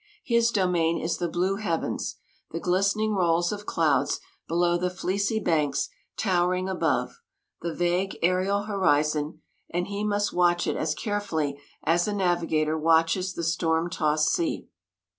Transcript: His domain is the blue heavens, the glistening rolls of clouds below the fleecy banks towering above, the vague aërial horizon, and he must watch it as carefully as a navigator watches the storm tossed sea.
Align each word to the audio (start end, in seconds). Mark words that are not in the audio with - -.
His 0.23 0.49
domain 0.49 0.97
is 0.99 1.17
the 1.17 1.29
blue 1.29 1.57
heavens, 1.57 2.15
the 2.49 2.59
glistening 2.59 3.13
rolls 3.13 3.51
of 3.51 3.67
clouds 3.67 4.19
below 4.47 4.75
the 4.75 4.89
fleecy 4.89 5.39
banks 5.39 5.89
towering 6.17 6.67
above, 6.67 7.19
the 7.61 7.71
vague 7.75 8.17
aërial 8.23 8.65
horizon, 8.65 9.43
and 9.69 9.89
he 9.89 10.03
must 10.03 10.33
watch 10.33 10.65
it 10.65 10.75
as 10.75 10.95
carefully 10.95 11.61
as 11.83 12.07
a 12.07 12.13
navigator 12.13 12.79
watches 12.79 13.35
the 13.35 13.43
storm 13.43 13.91
tossed 13.91 14.29
sea. 14.33 14.67